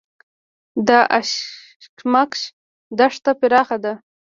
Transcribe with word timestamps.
د 0.87 0.89
اشکمش 1.19 2.37
دښته 2.97 3.31
پراخه 3.39 3.77
ده 3.83 3.93